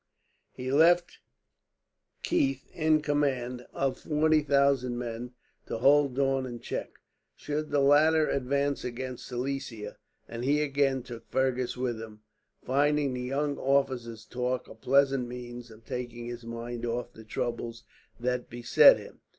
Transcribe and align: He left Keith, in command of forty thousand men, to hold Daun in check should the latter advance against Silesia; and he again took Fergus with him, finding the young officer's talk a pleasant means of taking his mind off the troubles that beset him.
He 0.51 0.71
left 0.71 1.19
Keith, 2.23 2.65
in 2.73 3.01
command 3.03 3.67
of 3.71 3.99
forty 3.99 4.41
thousand 4.41 4.97
men, 4.97 5.33
to 5.67 5.77
hold 5.77 6.15
Daun 6.15 6.47
in 6.47 6.59
check 6.59 6.93
should 7.35 7.69
the 7.69 7.81
latter 7.81 8.27
advance 8.27 8.83
against 8.83 9.27
Silesia; 9.27 9.97
and 10.27 10.43
he 10.43 10.63
again 10.63 11.03
took 11.03 11.29
Fergus 11.29 11.77
with 11.77 12.01
him, 12.01 12.21
finding 12.63 13.13
the 13.13 13.21
young 13.21 13.59
officer's 13.59 14.25
talk 14.25 14.67
a 14.67 14.73
pleasant 14.73 15.27
means 15.27 15.69
of 15.69 15.85
taking 15.85 16.25
his 16.25 16.43
mind 16.45 16.83
off 16.83 17.13
the 17.13 17.23
troubles 17.23 17.83
that 18.19 18.49
beset 18.49 18.97
him. 18.97 19.19